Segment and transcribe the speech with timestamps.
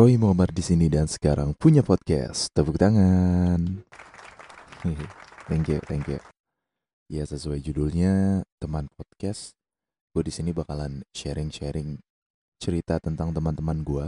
[0.00, 2.48] Roy Muhammad di sini dan sekarang punya podcast.
[2.56, 3.84] Tepuk tangan.
[5.52, 6.16] thank you, thank you.
[7.12, 9.52] Ya sesuai judulnya teman podcast.
[10.16, 12.00] Gue di sini bakalan sharing-sharing
[12.56, 14.06] cerita tentang teman-teman gue.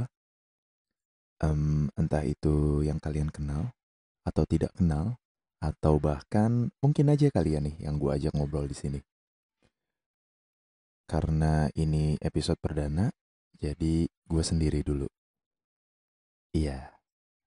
[1.44, 3.76] Um, entah itu yang kalian kenal
[4.24, 5.20] atau tidak kenal
[5.60, 9.00] atau bahkan mungkin aja kalian nih yang gue ajak ngobrol di sini.
[11.04, 13.12] Karena ini episode perdana,
[13.60, 15.04] jadi gue sendiri dulu.
[16.52, 16.92] Iya,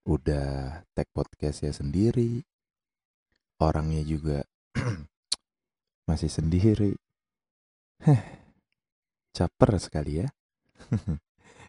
[0.09, 2.41] udah tag podcastnya sendiri,
[3.61, 4.41] orangnya juga
[6.09, 6.97] masih sendiri.
[8.01, 8.21] Heh,
[9.37, 10.27] caper sekali ya.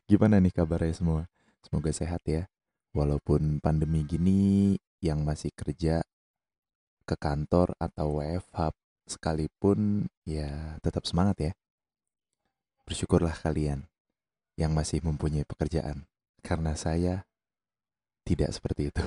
[0.09, 1.29] Gimana nih kabarnya semua?
[1.61, 2.49] Semoga sehat ya.
[2.97, 4.73] Walaupun pandemi gini
[5.05, 6.01] yang masih kerja
[7.05, 8.73] ke kantor atau WFH
[9.13, 11.53] sekalipun ya tetap semangat ya.
[12.89, 13.85] Bersyukurlah kalian
[14.57, 16.09] yang masih mempunyai pekerjaan
[16.47, 17.27] karena saya
[18.23, 19.03] tidak seperti itu.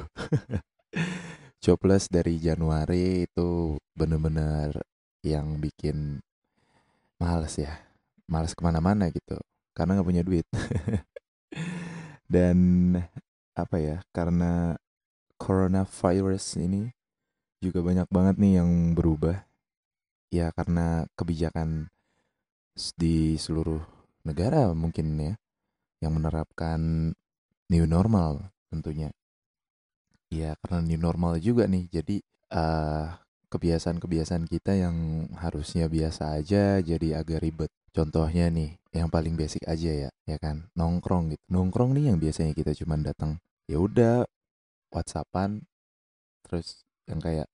[1.64, 4.76] Jobless dari Januari itu bener-bener
[5.24, 6.20] yang bikin
[7.16, 7.80] males ya.
[8.28, 9.40] Males ke mana-mana gitu.
[9.72, 10.44] Karena nggak punya duit.
[12.34, 12.60] Dan
[13.56, 14.76] apa ya, karena
[15.40, 16.92] coronavirus ini
[17.64, 19.48] juga banyak banget nih yang berubah.
[20.30, 21.88] Ya karena kebijakan
[22.96, 23.82] di seluruh
[24.24, 25.34] negara mungkin ya
[26.00, 27.12] yang menerapkan
[27.70, 29.14] new normal tentunya.
[30.30, 32.22] Ya karena new normal juga nih, jadi
[32.54, 33.18] uh,
[33.50, 37.72] kebiasaan-kebiasaan kita yang harusnya biasa aja jadi agak ribet.
[37.90, 41.44] Contohnya nih, yang paling basic aja ya, ya kan, nongkrong gitu.
[41.50, 44.30] Nongkrong nih yang biasanya kita cuma datang, ya udah
[44.94, 45.66] WhatsAppan,
[46.46, 47.50] terus yang kayak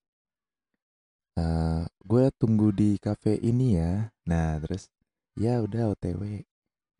[1.39, 4.11] uh, gue tunggu di cafe ini ya.
[4.27, 4.91] Nah terus
[5.39, 6.43] ya udah OTW,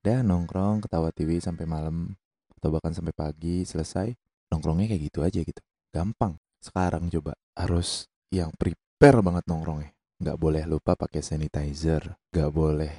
[0.04, 2.16] udah nongkrong ketawa TV sampai malam
[2.60, 4.12] atau bahkan sampai pagi selesai
[4.52, 5.62] nongkrongnya kayak gitu aja gitu.
[5.92, 6.36] Gampang.
[6.60, 9.92] Sekarang coba harus yang prepare banget nongkrongnya.
[10.22, 12.94] Nggak boleh lupa pakai sanitizer nggak boleh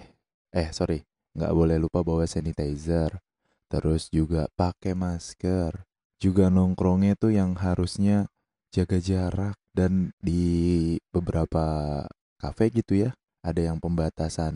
[0.53, 1.00] eh sorry
[1.36, 3.20] nggak boleh lupa bawa sanitizer.
[3.66, 5.84] Terus juga pakai masker.
[6.16, 8.31] Juga nongkrongnya tuh yang harusnya
[8.72, 12.04] jaga jarak dan di beberapa
[12.41, 13.10] kafe gitu ya
[13.44, 14.54] ada yang pembatasan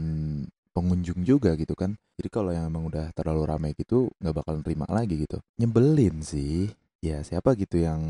[0.74, 1.94] pengunjung juga gitu kan.
[2.18, 5.38] Jadi kalau yang emang udah terlalu ramai gitu nggak bakal terima lagi gitu.
[5.58, 6.70] Nyebelin sih.
[7.00, 8.00] Ya siapa gitu yang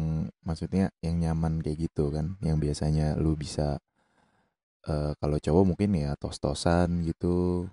[0.43, 2.37] maksudnya yang nyaman kayak gitu kan.
[2.43, 3.79] Yang biasanya lu bisa
[4.89, 7.69] uh, kalau cowok mungkin ya tos-tosan gitu.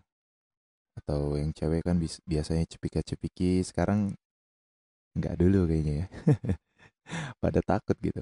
[0.97, 3.61] Atau yang cewek kan biasanya cepika-cepiki.
[3.65, 4.13] Sekarang
[5.17, 6.07] nggak dulu kayaknya ya.
[7.41, 8.21] Pada takut gitu.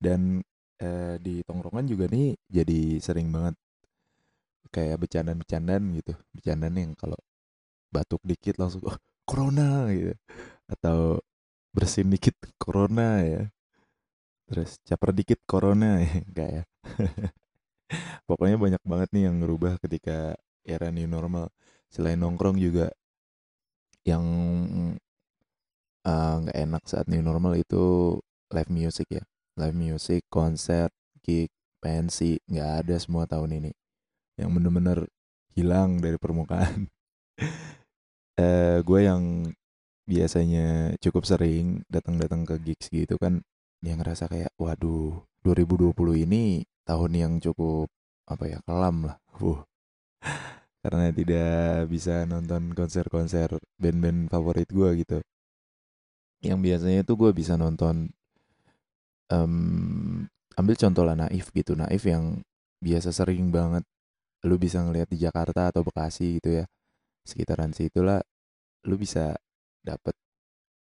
[0.00, 0.42] Dan
[0.82, 3.54] uh, di tongkrongan juga nih jadi sering banget
[4.72, 7.20] kayak bercandaan-bercandaan gitu bercandaan yang kalau
[7.92, 8.96] batuk dikit langsung oh
[9.28, 10.14] corona gitu.
[10.66, 11.20] Atau
[11.76, 13.42] bersin dikit corona ya.
[14.48, 16.62] Terus caper dikit corona ya enggak ya.
[18.28, 20.34] Pokoknya banyak banget nih yang ngerubah ketika
[20.64, 21.52] era new normal.
[21.92, 22.88] Selain nongkrong juga
[24.02, 24.24] yang
[26.02, 28.16] eh, nggak uh, enak saat new normal itu
[28.50, 29.24] live music ya.
[29.60, 30.88] Live music konser
[31.20, 31.52] gig
[31.82, 33.81] pensi nggak ada semua tahun ini
[34.40, 35.08] yang bener-bener
[35.56, 36.88] hilang dari permukaan.
[38.40, 39.52] eh gue yang
[40.08, 43.44] biasanya cukup sering datang-datang ke gigs gitu kan
[43.84, 47.90] yang ngerasa kayak waduh 2020 ini tahun yang cukup
[48.30, 49.18] apa ya kelam lah.
[49.42, 49.58] Uh.
[50.82, 55.18] Karena tidak bisa nonton konser-konser band-band favorit gue gitu.
[56.42, 58.10] Yang biasanya tuh gue bisa nonton
[59.30, 60.26] um,
[60.58, 61.78] ambil contoh lah Naif gitu.
[61.78, 62.42] Naif yang
[62.82, 63.86] biasa sering banget
[64.46, 66.64] lu bisa ngelihat di Jakarta atau Bekasi gitu ya
[67.22, 68.18] sekitaran situ lah
[68.86, 69.38] lu bisa
[69.86, 70.14] dapet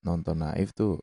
[0.03, 0.99] nonton Naif tuh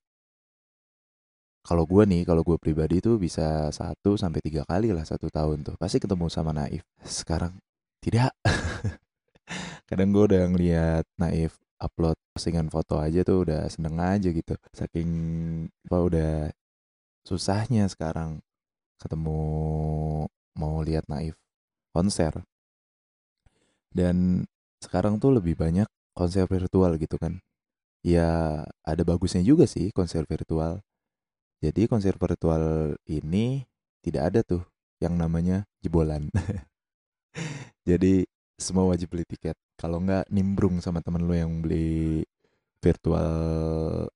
[1.68, 5.68] kalau gue nih kalau gue pribadi tuh bisa satu sampai tiga kali lah satu tahun
[5.68, 6.80] tuh pasti ketemu sama Naif.
[7.04, 7.60] Sekarang
[8.00, 8.32] tidak.
[9.88, 14.56] Kadang gue udah ngeliat Naif upload postingan foto aja tuh udah seneng aja gitu.
[14.72, 15.10] Saking
[15.68, 16.32] apa udah
[17.28, 18.40] susahnya sekarang
[18.96, 19.40] ketemu
[20.56, 21.36] mau lihat Naif
[21.98, 22.46] konser.
[23.90, 24.46] Dan
[24.78, 27.42] sekarang tuh lebih banyak konser virtual gitu kan.
[28.06, 30.78] Ya ada bagusnya juga sih konser virtual.
[31.58, 33.66] Jadi konser virtual ini
[34.06, 34.62] tidak ada tuh
[35.02, 36.30] yang namanya jebolan.
[37.88, 38.22] Jadi
[38.54, 39.58] semua wajib beli tiket.
[39.74, 42.22] Kalau nggak nimbrung sama temen lo yang beli
[42.78, 43.30] virtual,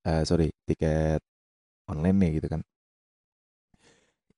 [0.07, 1.19] eh sorry tiket
[1.91, 2.63] online nih gitu kan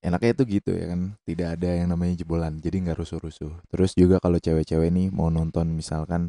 [0.05, 3.53] enaknya itu gitu ya kan tidak ada yang namanya jebolan jadi nggak rusuh-rusuh.
[3.73, 6.29] Terus juga kalau cewek-cewek nih mau nonton misalkan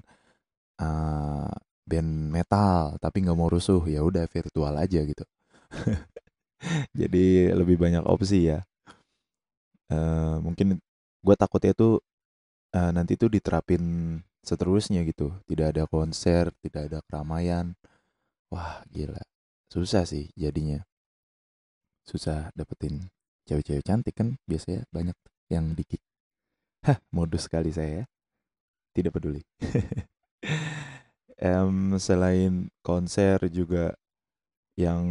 [0.79, 1.51] uh,
[1.83, 5.25] band metal tapi nggak mau rusuh ya udah virtual aja gitu.
[6.99, 8.63] Jadi lebih banyak opsi ya.
[9.91, 10.79] Uh, mungkin
[11.21, 12.01] gue takutnya tuh
[12.73, 13.83] uh, nanti tuh diterapin
[14.39, 15.35] seterusnya gitu.
[15.51, 17.75] Tidak ada konser tidak ada keramaian.
[18.49, 19.21] Wah gila.
[19.67, 20.79] Susah sih jadinya.
[22.07, 23.11] Susah dapetin
[23.45, 25.17] cewek-cewek cantik kan biasanya banyak
[25.49, 26.01] yang dikit.
[26.85, 28.05] Hah modus sekali saya ya.
[28.93, 29.41] Tidak peduli.
[31.35, 33.91] Um, selain konser juga
[34.79, 35.03] yang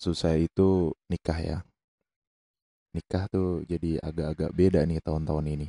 [0.00, 1.58] susah itu nikah ya.
[2.96, 5.68] Nikah tuh jadi agak-agak beda nih tahun-tahun ini.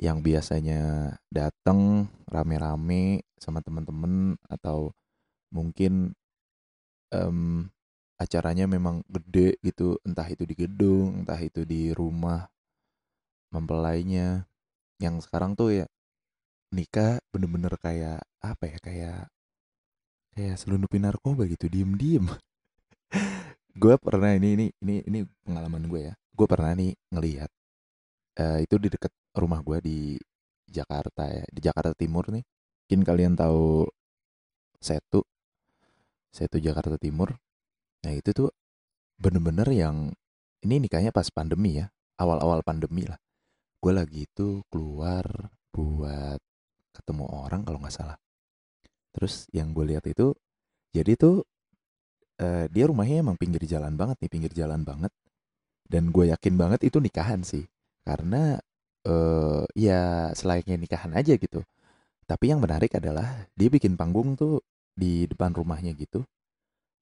[0.00, 0.80] Yang biasanya
[1.28, 4.96] datang rame-rame sama teman-teman atau
[5.52, 6.16] mungkin
[7.12, 7.68] um,
[8.24, 10.00] acaranya memang gede gitu.
[10.02, 12.48] Entah itu di gedung entah itu di rumah
[13.52, 14.48] mempelainya.
[14.98, 15.86] Yang sekarang tuh ya
[16.72, 19.20] nikah bener-bener kayak apa ya kayak
[20.34, 21.68] kayak selundupin narkoba gitu.
[21.68, 22.26] Diem-diem.
[23.80, 26.14] Gue pernah ini ini ini ini pengalaman gue ya.
[26.30, 27.50] Gue pernah nih ngelihat
[28.38, 29.98] uh, itu di dekat rumah gue di
[30.70, 32.46] Jakarta ya di Jakarta Timur nih.
[32.86, 33.88] Mungkin kalian tahu
[34.78, 35.26] Setu
[36.30, 37.34] Setu Jakarta Timur
[38.04, 38.52] nah itu tuh
[39.16, 40.12] bener-bener yang
[40.64, 41.88] ini nikahnya pas pandemi ya
[42.20, 43.18] awal-awal pandemi lah.
[43.80, 45.24] Gue lagi itu keluar
[45.74, 46.40] buat
[46.94, 48.16] ketemu orang kalau nggak salah.
[49.14, 50.32] Terus yang gue lihat itu
[50.94, 51.42] jadi tuh
[52.40, 55.12] uh, dia rumahnya emang pinggir jalan banget nih pinggir jalan banget.
[55.84, 57.68] Dan gue yakin banget itu nikahan sih
[58.08, 58.56] karena,
[59.04, 61.60] uh, ya selayaknya nikahan aja gitu.
[62.24, 64.64] Tapi yang menarik adalah dia bikin panggung tuh
[64.96, 66.24] di depan rumahnya gitu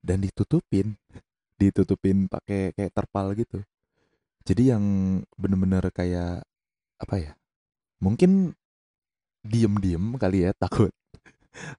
[0.03, 0.99] dan ditutupin,
[1.61, 3.63] ditutupin pakai kayak terpal gitu.
[4.43, 4.85] Jadi yang
[5.39, 6.43] bener-bener kayak
[6.99, 7.33] apa ya,
[8.03, 8.55] mungkin
[9.47, 10.91] diem-diem kali ya takut.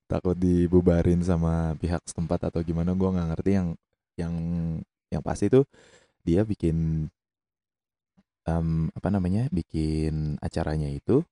[0.08, 3.52] Takut dibubarin sama pihak setempat atau gimana gue nggak ngerti.
[3.60, 3.68] Yang
[4.16, 4.36] yang
[5.12, 5.66] yang pasti tuh
[6.24, 7.10] dia bikin
[8.48, 11.26] um, apa namanya, bikin acaranya itu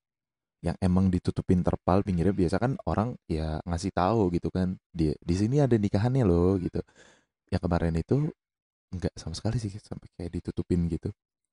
[0.62, 5.36] yang emang ditutupin terpal pinggirnya biasa kan orang ya ngasih tahu gitu kan di di
[5.36, 6.81] sini ada nikahannya loh gitu.
[7.50, 8.16] Yang kemarin itu
[8.94, 11.10] nggak sama sekali sih sampai kayak ditutupin gitu.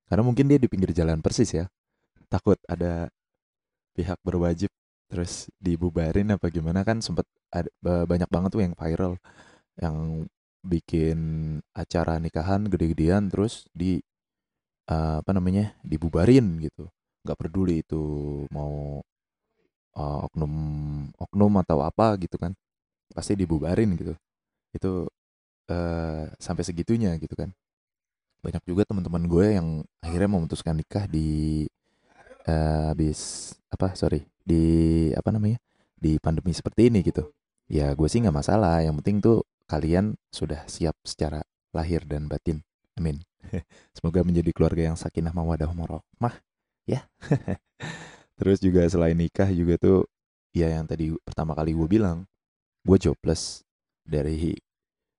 [0.08, 1.64] Karena mungkin dia di pinggir jalan persis ya.
[2.28, 3.08] Takut ada
[3.96, 4.70] pihak berwajib
[5.08, 7.72] terus dibubarin apa gimana kan sempet ada
[8.04, 9.16] banyak banget tuh yang viral
[9.80, 10.28] yang
[10.60, 11.18] bikin
[11.72, 14.04] acara nikahan gede-gedean terus di
[14.92, 16.92] uh, apa namanya dibubarin gitu
[17.24, 18.02] nggak peduli itu
[18.54, 19.02] mau
[19.98, 20.52] uh, oknum
[21.18, 22.54] oknum atau apa gitu kan
[23.12, 24.14] pasti dibubarin gitu.
[24.74, 25.08] Itu
[25.70, 27.50] uh, sampai segitunya gitu kan.
[28.44, 29.68] Banyak juga teman-teman gue yang
[29.98, 31.66] akhirnya memutuskan nikah di
[32.46, 34.64] uh, habis apa sorry di
[35.12, 35.58] apa namanya
[35.98, 37.28] di pandemi seperti ini gitu.
[37.68, 38.80] Ya gue sih nggak masalah.
[38.84, 39.38] Yang penting tuh
[39.68, 41.42] kalian sudah siap secara
[41.74, 42.64] lahir dan batin.
[42.96, 43.20] Amin.
[43.96, 45.70] Semoga menjadi keluarga yang sakinah mawadah
[46.18, 46.34] mah
[46.88, 47.04] ya.
[48.40, 50.08] Terus juga selain nikah juga tuh
[50.56, 52.24] ya yang tadi pertama kali gue bilang
[52.82, 53.60] gue jobless
[54.00, 54.56] dari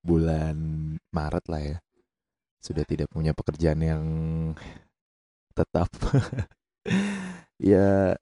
[0.02, 0.58] bulan
[1.14, 1.78] Maret lah ya.
[2.60, 4.04] Sudah tidak punya pekerjaan yang
[5.58, 5.94] tetap.
[7.62, 8.18] ya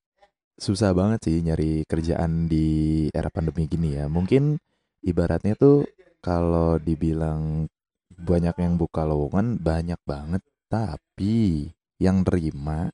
[0.58, 4.12] susah banget sih nyari kerjaan di era pandemi gini ya.
[4.12, 4.60] Mungkin
[5.06, 5.88] ibaratnya tuh
[6.20, 7.70] kalau dibilang
[8.18, 11.70] banyak yang buka lowongan banyak banget tapi
[12.02, 12.90] yang terima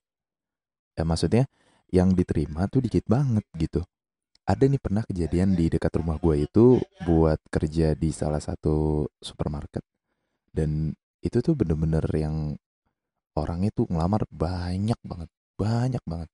[0.93, 1.45] ya maksudnya
[1.93, 3.81] yang diterima tuh dikit banget gitu.
[4.43, 9.85] Ada nih pernah kejadian di dekat rumah gue itu buat kerja di salah satu supermarket.
[10.51, 10.91] Dan
[11.23, 12.59] itu tuh bener-bener yang
[13.39, 16.29] orangnya tuh ngelamar banyak banget banyak banget.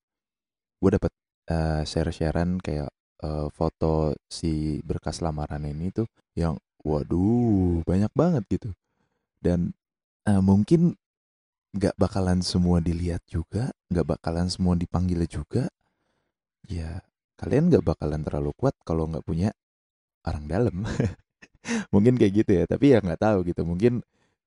[0.80, 1.12] Gue dapet
[1.52, 2.90] uh, share-sharean kayak
[3.24, 8.70] uh, foto si berkas lamaran ini tuh yang waduh banyak banget gitu.
[9.44, 9.76] Dan
[10.28, 10.96] uh, mungkin
[11.76, 15.70] nggak bakalan semua dilihat juga nggak bakalan semua dipanggil juga
[16.70, 17.02] ya
[17.40, 19.50] kalian nggak bakalan terlalu kuat kalau nggak punya
[20.28, 20.76] orang dalam.
[21.94, 23.62] Mungkin kayak gitu ya tapi ya nggak tahu gitu.
[23.68, 24.04] Mungkin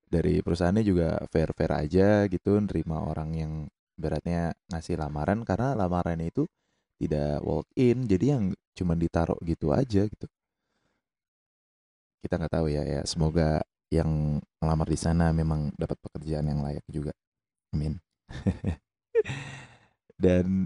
[0.09, 3.53] dari perusahaannya juga fair fair aja gitu nerima orang yang
[3.97, 6.45] beratnya ngasih lamaran karena lamaran itu
[7.01, 8.45] tidak walk in jadi yang
[8.77, 10.27] cuma ditaruh gitu aja gitu.
[12.23, 16.87] Kita nggak tahu ya ya semoga yang melamar di sana memang dapat pekerjaan yang layak
[16.89, 17.13] juga.
[17.77, 18.01] Amin.
[20.25, 20.65] Dan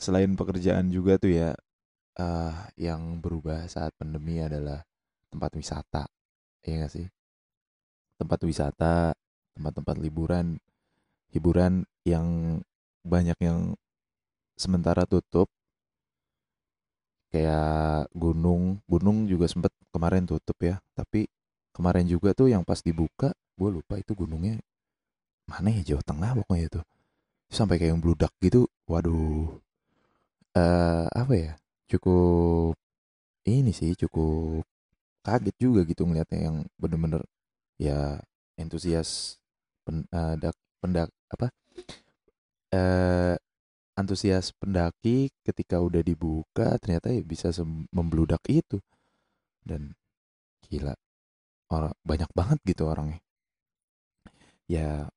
[0.00, 1.50] selain pekerjaan juga tuh ya
[2.16, 4.80] uh, yang berubah saat pandemi adalah
[5.28, 6.08] tempat wisata.
[6.64, 7.06] Ya gak sih?
[8.16, 9.12] Tempat wisata
[9.54, 10.56] tempat-tempat liburan
[11.30, 12.58] hiburan yang
[13.04, 13.76] banyak yang
[14.56, 15.52] sementara tutup.
[17.28, 21.26] Kayak gunung gunung juga sempet kemarin tutup ya tapi
[21.74, 24.62] kemarin juga tuh yang pas dibuka gue lupa itu gunungnya
[25.50, 26.80] mana ya Jawa Tengah pokoknya itu
[27.50, 29.60] sampai kayak yang bludak gitu waduh.
[30.54, 31.52] Eh apa ya
[31.90, 32.78] cukup
[33.44, 34.64] ini sih cukup
[35.26, 37.22] kaget juga gitu ngeliatnya yang bener-bener
[37.76, 38.22] ya
[38.56, 39.40] entusias
[39.84, 40.06] pen,
[40.38, 41.50] dak, pendak apa
[42.72, 43.36] eh
[43.98, 47.50] antusias pendaki ketika udah dibuka ternyata ya bisa
[47.94, 48.78] membludak itu.
[49.64, 49.96] Dan
[50.68, 50.92] gila
[51.76, 53.20] orang banyak banget gitu orangnya.
[54.68, 55.08] Ya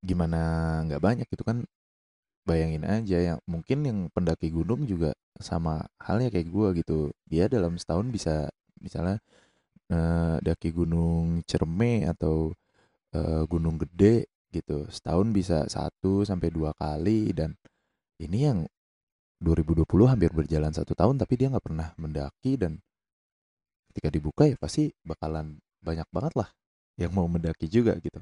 [0.00, 0.40] gimana
[0.88, 1.68] nggak banyak itu kan
[2.48, 6.98] bayangin aja ya mungkin yang pendaki gunung juga sama halnya kayak gue gitu.
[7.28, 8.48] Dia dalam setahun bisa
[8.80, 9.20] misalnya
[9.92, 12.52] eh, daki gunung Cerme atau
[13.14, 17.54] eh, gunung gede gitu setahun bisa satu sampai dua kali dan
[18.18, 18.58] ini yang
[19.40, 22.76] 2020 hampir berjalan satu tahun tapi dia nggak pernah mendaki dan
[23.90, 26.48] ketika dibuka ya pasti bakalan banyak banget lah
[27.00, 28.20] yang mau mendaki juga gitu.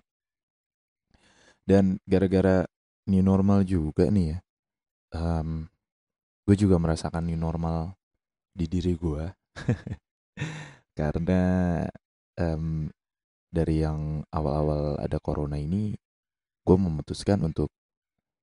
[1.69, 2.65] Dan gara-gara
[3.11, 4.39] new normal juga nih ya
[5.15, 5.69] um,
[6.45, 7.97] gue juga merasakan new normal
[8.53, 9.25] di diri gue.
[10.99, 11.43] Karena
[12.41, 12.89] um,
[13.49, 15.95] dari yang awal-awal ada corona ini
[16.65, 17.73] gue memutuskan untuk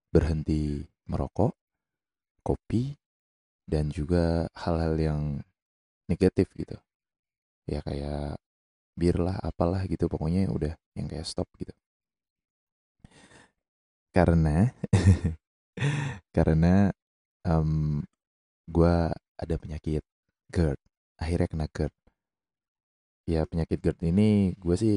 [0.10, 1.54] berhenti merokok
[2.42, 2.96] kopi
[3.66, 5.22] dan juga hal-hal yang
[6.06, 6.78] negatif gitu.
[7.66, 8.38] Ya kayak
[8.96, 11.76] bir lah apalah gitu pokoknya udah yang kayak stop gitu.
[14.16, 14.72] Karena
[16.36, 16.90] karena
[17.44, 18.00] um,
[18.72, 18.96] gue
[19.36, 20.04] ada penyakit
[20.50, 20.80] GERD
[21.20, 21.96] akhirnya kena GERD.
[23.28, 24.96] Ya penyakit GERD ini gue sih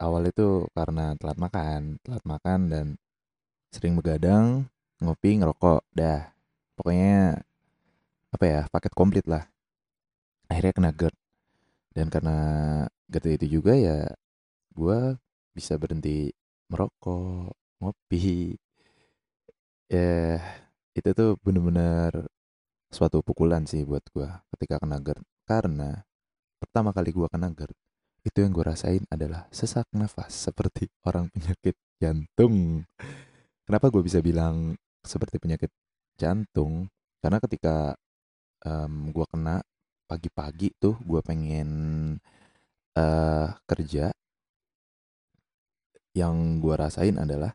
[0.00, 2.86] awal itu karena telat makan telat makan dan
[3.68, 4.64] sering begadang
[5.04, 6.32] ngopi ngerokok dah.
[6.80, 7.44] Pokoknya
[8.32, 9.44] apa ya paket komplit lah.
[10.48, 11.16] Akhirnya kena GERD
[11.96, 12.38] dan karena
[13.08, 14.04] GERD itu juga ya
[14.76, 14.98] gue
[15.56, 16.30] bisa berhenti
[16.70, 17.52] merokok
[17.82, 18.54] ngopi.
[19.88, 20.36] Ya
[20.92, 22.28] itu tuh bener-bener
[22.92, 25.24] suatu pukulan sih buat gue ketika kena GERD.
[25.48, 26.04] Karena
[26.60, 27.72] pertama kali gue kena GERD
[28.28, 32.84] itu yang gue rasain adalah sesak nafas seperti orang penyakit jantung.
[33.64, 35.72] Kenapa gue bisa bilang seperti penyakit
[36.20, 36.92] jantung?
[37.24, 37.96] Karena ketika
[38.68, 39.64] um, gue kena
[40.08, 41.68] pagi-pagi tuh gue pengen
[42.96, 44.08] uh, kerja.
[46.16, 47.52] Yang gue rasain adalah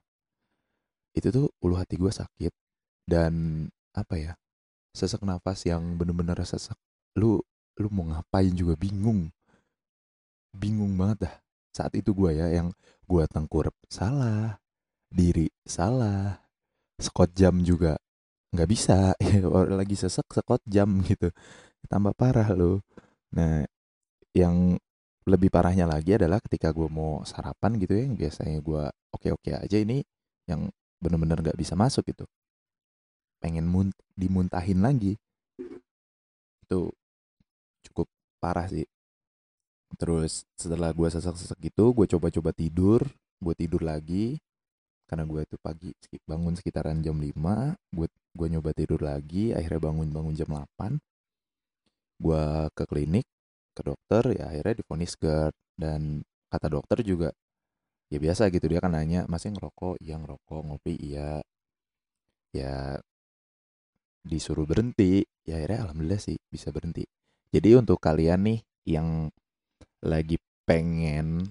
[1.17, 2.53] itu tuh ulu hati gue sakit
[3.09, 4.33] dan apa ya
[4.93, 6.77] sesak nafas yang bener-bener sesak.
[7.17, 7.41] Lu
[7.81, 9.33] lu mau ngapain juga bingung.
[10.53, 11.35] Bingung banget dah.
[11.73, 12.69] Saat itu gue ya yang
[13.09, 14.61] gue tengkurap salah
[15.09, 16.41] diri salah
[17.01, 17.97] skot jam juga
[18.53, 19.17] nggak bisa.
[19.81, 21.33] Lagi sesak skot jam gitu
[21.87, 22.81] tambah parah lo
[23.33, 23.65] nah
[24.33, 24.77] yang
[25.23, 28.83] lebih parahnya lagi adalah ketika gue mau sarapan gitu ya biasanya gue
[29.15, 30.03] oke oke aja ini
[30.47, 30.67] yang
[31.03, 32.23] bener-bener gak bisa masuk gitu.
[33.43, 35.19] Pengen munt dimuntahin lagi.
[36.63, 36.91] Itu
[37.87, 38.07] cukup
[38.39, 38.87] parah sih.
[39.99, 43.03] Terus setelah gue sesak-sesak gitu gue coba-coba tidur
[43.43, 44.39] gue tidur lagi.
[45.07, 45.91] Karena gue itu pagi
[46.23, 47.31] bangun sekitaran jam 5
[47.95, 50.97] gue gue nyoba tidur lagi akhirnya bangun bangun jam 8
[52.19, 52.45] gue
[52.77, 53.25] ke klinik
[53.73, 55.53] ke dokter ya akhirnya difonis GERD.
[55.73, 57.29] Dan kata dokter juga
[58.13, 59.97] ya biasa gitu dia kan nanya masih ngerokok?
[60.03, 60.93] Iya ngerokok ngopi.
[61.01, 61.41] Iya.
[62.53, 63.01] Ya
[64.23, 65.25] disuruh berhenti.
[65.43, 67.03] Ya akhirnya alhamdulillah sih bisa berhenti.
[67.53, 69.29] Jadi untuk kalian nih yang
[70.03, 71.47] lagi pengen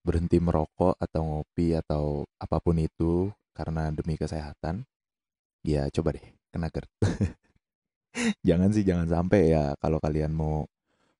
[0.00, 4.88] berhenti merokok atau ngopi atau apa pun itu karena demi kesehatan
[5.60, 6.88] ya coba deh kena GERD
[8.48, 10.66] jangan sih jangan sampai ya kalau kalian mau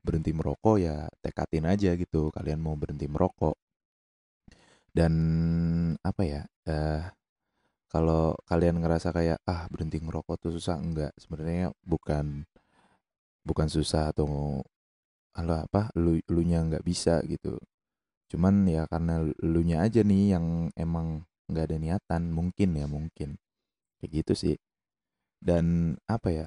[0.00, 3.56] berhenti merokok ya tekatin aja gitu kalian mau berhenti merokok.
[4.90, 5.14] Dan
[6.02, 7.02] apa ya uh,
[7.90, 10.78] kalau kalian ngerasa kayak ah berhenti ngerokok tuh susah.
[10.80, 12.47] Enggak sebenarnya bukan
[13.47, 14.61] bukan susah atau
[15.35, 17.59] halo apa lu lu nya nggak bisa gitu.
[18.30, 20.47] Cuman ya karena lu nya aja nih yang
[20.78, 23.38] emang nggak ada niatan mungkin ya mungkin.
[24.02, 24.56] Kayak gitu sih.
[25.40, 26.47] Dan apa ya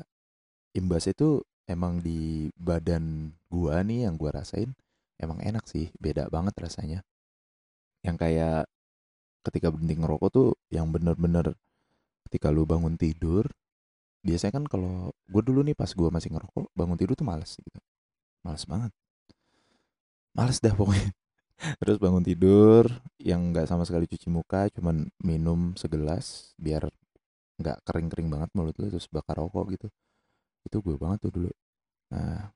[0.73, 4.73] imbas itu emang di badan gua nih yang gua rasain
[5.21, 6.99] emang enak sih beda banget rasanya.
[8.03, 8.63] Yang kayak
[9.47, 11.55] ketika berhenti ngerokok tuh yang bener-bener
[12.27, 13.47] ketika lu bangun tidur
[14.23, 17.79] biasanya kan kalau gue dulu nih pas gue masih ngerokok bangun tidur tuh males gitu.
[18.43, 18.91] Males banget.
[20.33, 21.11] Males dah pokoknya.
[21.83, 22.87] Terus bangun tidur
[23.19, 26.87] yang nggak sama sekali cuci muka cuman minum segelas biar
[27.59, 29.87] nggak kering-kering banget mulut lu terus bakar rokok gitu
[30.67, 31.51] itu gue banget tuh dulu.
[32.13, 32.51] Nah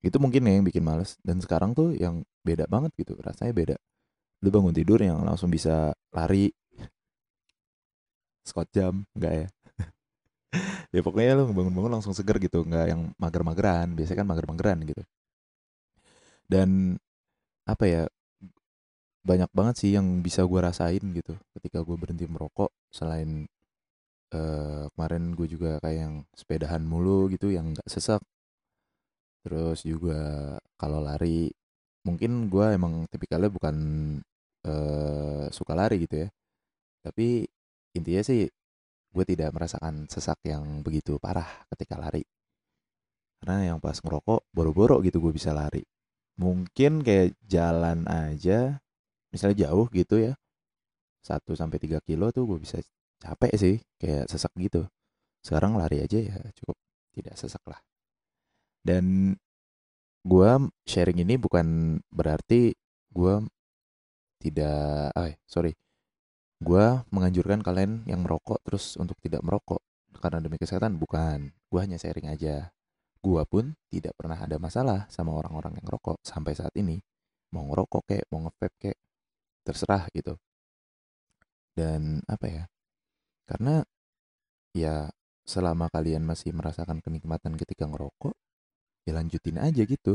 [0.00, 1.16] itu mungkin ya yang bikin males.
[1.20, 3.76] Dan sekarang tuh yang beda banget gitu rasanya beda.
[4.44, 6.50] Lu bangun tidur yang langsung bisa lari.
[8.44, 9.48] Squat jam enggak ya?
[10.90, 13.94] Ya pokoknya lu bangun-bangun langsung seger gitu nggak yang mager-mageran.
[13.94, 15.02] Biasanya kan mager-mageran gitu.
[16.50, 16.98] Dan
[17.62, 18.02] apa ya
[19.20, 23.46] banyak banget sih yang bisa gue rasain gitu ketika gue berhenti merokok selain
[24.34, 28.22] uh, kemarin gue juga kayak yang sepedahan mulu gitu yang nggak sesak.
[29.44, 30.20] Terus juga
[30.76, 31.48] kalau lari
[32.04, 33.76] mungkin gue emang tipikalnya bukan
[34.66, 36.28] uh, suka lari gitu ya.
[37.04, 37.44] Tapi
[37.96, 38.46] intinya sih
[39.10, 42.22] gue tidak merasakan sesak yang begitu parah ketika lari.
[43.40, 45.82] Karena yang pas ngerokok boro-boro gitu gue bisa lari.
[46.40, 48.80] Mungkin kayak jalan aja
[49.30, 50.34] misalnya jauh gitu ya
[51.22, 52.80] 1 sampai 3 kilo tuh gue bisa
[53.20, 54.88] capek sih kayak sesak gitu.
[55.44, 56.76] Sekarang lari aja ya cukup
[57.12, 57.80] tidak sesak lah.
[58.80, 59.36] Dan
[60.24, 60.50] gue
[60.88, 62.72] sharing ini bukan berarti
[63.12, 63.34] gue
[64.40, 65.76] tidak ah sorry.
[66.60, 69.80] Gue menganjurkan kalian yang merokok terus untuk tidak merokok
[70.20, 71.52] karena demi kesehatan bukan.
[71.68, 72.72] Gue hanya sharing aja.
[73.20, 77.00] Gue pun tidak pernah ada masalah sama orang-orang yang rokok sampai saat ini.
[77.52, 78.98] Mau ngerokok kayak mau ngevape kayak
[79.64, 80.36] terserah gitu.
[81.76, 82.64] Dan apa ya
[83.50, 83.82] karena
[84.70, 85.10] ya
[85.42, 88.34] selama kalian masih merasakan kenikmatan ketika ngerokok
[89.06, 90.14] ya lanjutin aja gitu.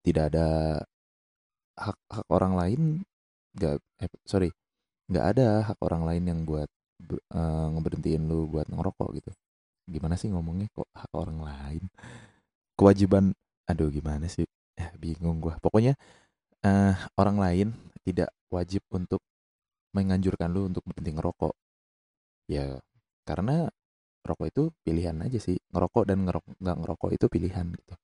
[0.00, 0.80] Tidak ada
[1.76, 2.80] hak hak orang lain
[3.56, 4.48] nggak eh, sorry
[5.12, 6.70] nggak ada hak orang lain yang buat
[7.36, 9.30] uh, ngeberhentiin lu buat ngerokok gitu.
[9.86, 10.66] Gimana sih ngomongnya?
[10.72, 11.84] Kok hak orang lain?
[12.78, 13.36] Kewajiban
[13.68, 14.48] aduh gimana sih?
[14.76, 15.56] Eh, bingung gua.
[15.60, 15.94] Pokoknya
[16.64, 17.68] uh, orang lain
[18.06, 19.20] tidak wajib untuk
[19.96, 21.54] menganjurkan lu untuk berhenti ngerokok.
[22.46, 22.78] Ya,
[23.26, 23.70] karena
[24.22, 25.58] rokok itu pilihan aja sih.
[25.74, 27.94] Ngerokok dan ngerokok nggak ngerokok itu pilihan gitu.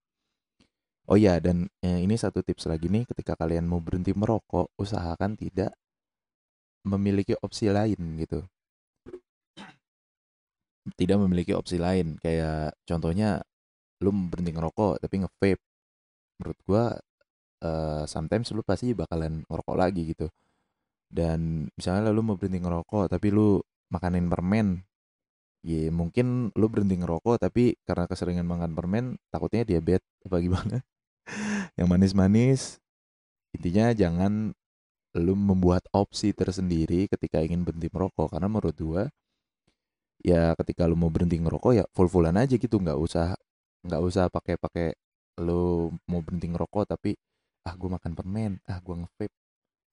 [1.10, 5.34] Oh ya, dan eh, ini satu tips lagi nih, ketika kalian mau berhenti merokok, usahakan
[5.34, 5.74] tidak
[6.86, 8.42] memiliki opsi lain gitu.
[10.98, 13.42] Tidak memiliki opsi lain, kayak contohnya
[14.02, 15.62] lu berhenti ngerokok tapi nge-vape.
[16.42, 16.84] Menurut gua
[17.62, 20.26] uh, sometimes lu pasti bakalan ngerokok lagi gitu
[21.12, 23.60] dan misalnya lu mau berhenti ngerokok tapi lu
[23.92, 24.88] makanin permen.
[25.62, 30.76] Ya mungkin lu berhenti ngerokok tapi karena keseringan makan permen takutnya diabetes apa gimana?
[31.78, 32.62] Yang manis-manis.
[33.54, 34.56] Intinya jangan
[35.12, 38.32] lu membuat opsi tersendiri ketika ingin berhenti merokok.
[38.32, 39.04] Karena menurut gua
[40.24, 42.76] ya ketika lu mau berhenti ngerokok ya full-fullan aja gitu.
[42.82, 43.36] Nggak usah
[43.86, 44.88] nggak usah pakai pakai
[45.42, 47.14] lu mau berhenti ngerokok tapi
[47.68, 48.52] ah gue makan permen.
[48.66, 49.30] Ah gue ngevape.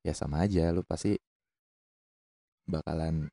[0.02, 1.20] Ya sama aja lu pasti
[2.70, 3.30] bakalan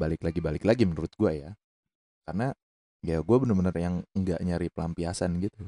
[0.00, 1.50] balik lagi balik lagi menurut gue ya.
[2.24, 2.48] Karena
[3.04, 5.60] ya gue bener-bener yang nggak nyari pelampiasan gitu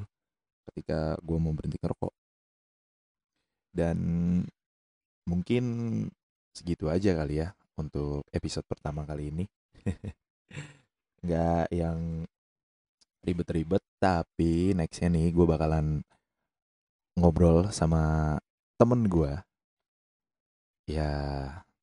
[0.73, 2.13] ketika gue mau berhenti ngerokok.
[3.73, 3.99] Dan
[5.29, 5.65] mungkin
[6.57, 9.45] segitu aja kali ya untuk episode pertama kali ini.
[11.25, 12.27] Nggak yang
[13.23, 16.03] ribet-ribet tapi nextnya nih gue bakalan
[17.15, 18.35] ngobrol sama
[18.75, 19.31] temen gue
[20.91, 21.11] ya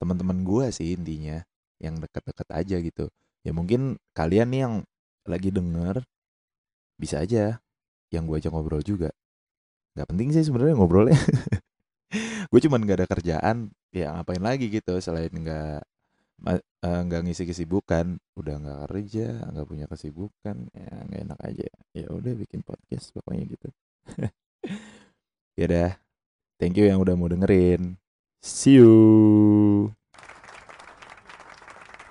[0.04, 1.40] teman-teman gue sih intinya
[1.80, 3.06] yang deket-deket aja gitu
[3.44, 4.76] ya mungkin kalian nih yang
[5.26, 6.04] lagi denger
[7.00, 7.64] bisa aja
[8.12, 9.10] yang gue ajak ngobrol juga
[9.96, 11.18] nggak penting sih sebenarnya ngobrolnya
[12.52, 13.58] gue cuman nggak ada kerjaan
[13.96, 15.82] ya ngapain lagi gitu selain nggak
[16.50, 21.68] eh, nggak uh, ngisi kesibukan udah nggak kerja nggak punya kesibukan ya nggak enak aja
[21.96, 23.70] ya udah bikin podcast pokoknya gitu
[25.60, 25.92] Ya udah.
[26.56, 28.00] Thank you yang udah mau dengerin.
[28.40, 29.92] See you.